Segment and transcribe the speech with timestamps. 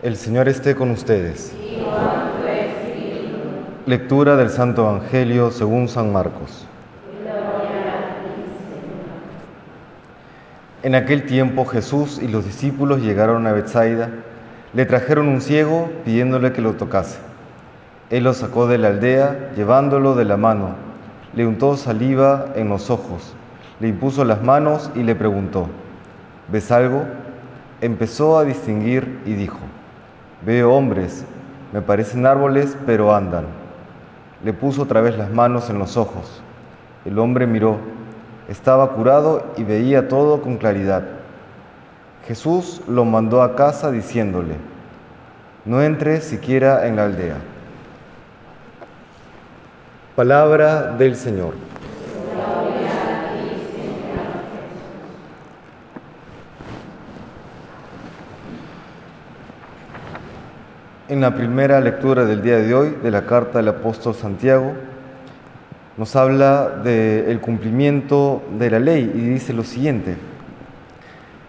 [0.00, 1.52] El Señor esté con ustedes.
[3.84, 6.68] Lectura del Santo Evangelio según San Marcos.
[10.84, 14.10] En aquel tiempo Jesús y los discípulos llegaron a Bethsaida,
[14.72, 17.18] le trajeron un ciego pidiéndole que lo tocase.
[18.10, 20.76] Él lo sacó de la aldea, llevándolo de la mano,
[21.34, 23.34] le untó saliva en los ojos,
[23.80, 25.66] le impuso las manos y le preguntó,
[26.52, 27.02] ¿ves algo?
[27.80, 29.58] Empezó a distinguir y dijo,
[30.42, 31.24] Veo hombres,
[31.72, 33.46] me parecen árboles, pero andan.
[34.44, 36.42] Le puso otra vez las manos en los ojos.
[37.04, 37.78] El hombre miró,
[38.48, 41.02] estaba curado y veía todo con claridad.
[42.26, 44.54] Jesús lo mandó a casa diciéndole,
[45.64, 47.36] no entre siquiera en la aldea.
[50.14, 51.54] Palabra del Señor.
[61.08, 64.74] En la primera lectura del día de hoy de la carta del apóstol Santiago,
[65.96, 70.18] nos habla del cumplimiento de la ley y dice lo siguiente,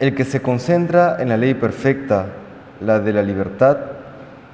[0.00, 2.26] el que se concentra en la ley perfecta,
[2.80, 3.76] la de la libertad,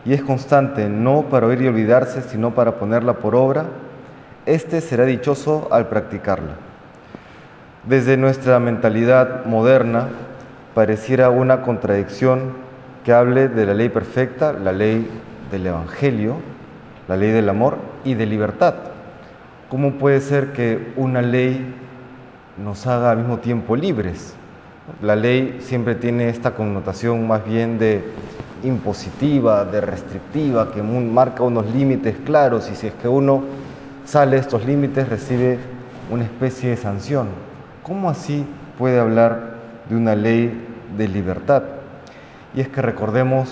[0.04, 3.64] y es constante no para oír y olvidarse, sino para ponerla por obra,
[4.44, 6.56] éste será dichoso al practicarla.
[7.84, 10.08] Desde nuestra mentalidad moderna,
[10.74, 12.68] pareciera una contradicción
[13.04, 15.08] que hable de la ley perfecta, la ley
[15.50, 16.36] del Evangelio,
[17.08, 18.74] la ley del amor y de libertad.
[19.68, 21.74] ¿Cómo puede ser que una ley
[22.56, 24.34] nos haga al mismo tiempo libres?
[25.02, 28.04] La ley siempre tiene esta connotación más bien de
[28.62, 33.44] impositiva, de restrictiva, que marca unos límites claros y si es que uno
[34.04, 35.58] sale de estos límites recibe
[36.10, 37.28] una especie de sanción.
[37.82, 38.44] ¿Cómo así
[38.78, 39.54] puede hablar
[39.88, 40.52] de una ley
[40.96, 41.79] de libertad?
[42.54, 43.48] Y es que recordemos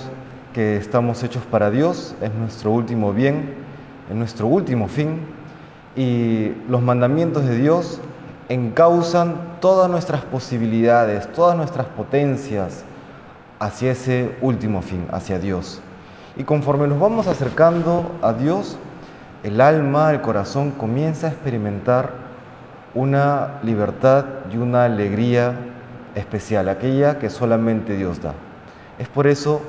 [0.53, 3.55] que estamos hechos para Dios, es nuestro último bien,
[4.11, 5.21] es nuestro último fin,
[5.95, 8.01] y los mandamientos de Dios
[8.48, 12.85] encausan todas nuestras posibilidades, todas nuestras potencias
[13.61, 15.81] hacia ese último fin, hacia Dios.
[16.37, 18.79] Y conforme nos vamos acercando a Dios,
[19.42, 22.11] el alma, el corazón comienza a experimentar
[22.95, 25.55] una libertad y una alegría
[26.14, 28.35] especial, aquella que solamente Dios da.
[28.98, 29.61] Es por eso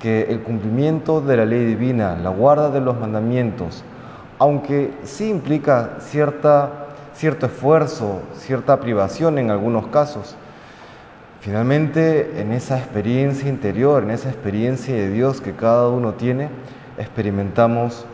[0.00, 3.82] que el cumplimiento de la ley divina, la guarda de los mandamientos,
[4.38, 10.36] aunque sí implica cierta, cierto esfuerzo, cierta privación en algunos casos,
[11.40, 16.48] finalmente en esa experiencia interior, en esa experiencia de Dios que cada uno tiene,
[16.98, 18.06] experimentamos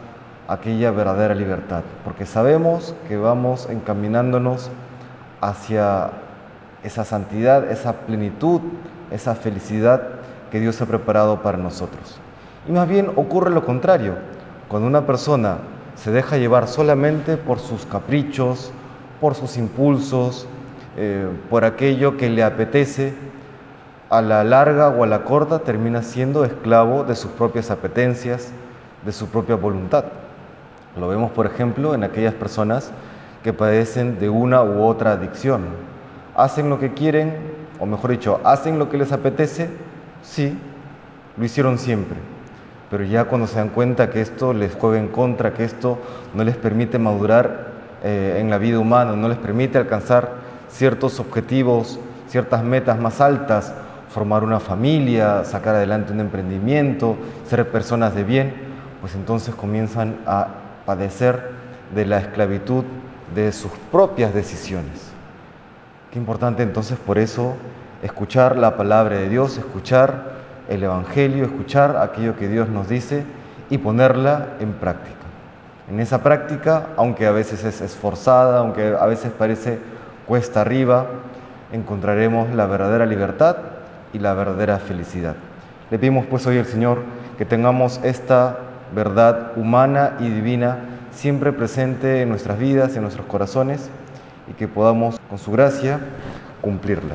[0.48, 4.70] aquella verdadera libertad, porque sabemos que vamos encaminándonos
[5.40, 6.10] hacia
[6.84, 8.60] esa santidad, esa plenitud,
[9.10, 10.02] esa felicidad
[10.52, 12.18] que Dios ha preparado para nosotros.
[12.68, 14.16] Y más bien ocurre lo contrario,
[14.68, 15.56] cuando una persona
[15.94, 18.70] se deja llevar solamente por sus caprichos,
[19.18, 20.46] por sus impulsos,
[20.98, 23.14] eh, por aquello que le apetece,
[24.10, 28.52] a la larga o a la corta termina siendo esclavo de sus propias apetencias,
[29.06, 30.04] de su propia voluntad.
[30.98, 32.92] Lo vemos, por ejemplo, en aquellas personas
[33.42, 35.62] que padecen de una u otra adicción.
[36.36, 37.38] Hacen lo que quieren,
[37.80, 39.70] o mejor dicho, hacen lo que les apetece,
[40.22, 40.56] Sí,
[41.36, 42.16] lo hicieron siempre,
[42.90, 45.98] pero ya cuando se dan cuenta que esto les juega en contra, que esto
[46.34, 47.72] no les permite madurar
[48.04, 50.30] eh, en la vida humana, no les permite alcanzar
[50.68, 53.74] ciertos objetivos, ciertas metas más altas,
[54.08, 57.16] formar una familia, sacar adelante un emprendimiento,
[57.48, 58.54] ser personas de bien,
[59.00, 60.48] pues entonces comienzan a
[60.86, 61.50] padecer
[61.94, 62.84] de la esclavitud
[63.34, 65.12] de sus propias decisiones.
[66.10, 67.54] Qué importante entonces por eso
[68.02, 70.32] escuchar la palabra de Dios, escuchar
[70.68, 73.24] el Evangelio, escuchar aquello que Dios nos dice
[73.70, 75.16] y ponerla en práctica.
[75.88, 79.78] En esa práctica, aunque a veces es esforzada, aunque a veces parece
[80.26, 81.06] cuesta arriba,
[81.72, 83.56] encontraremos la verdadera libertad
[84.12, 85.34] y la verdadera felicidad.
[85.90, 86.98] Le pedimos pues hoy al Señor
[87.38, 88.58] que tengamos esta
[88.94, 90.78] verdad humana y divina
[91.10, 93.90] siempre presente en nuestras vidas, en nuestros corazones
[94.48, 96.00] y que podamos con su gracia
[96.60, 97.14] cumplirla.